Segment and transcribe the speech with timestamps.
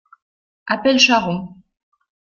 [0.65, 1.57] Appelle Charron.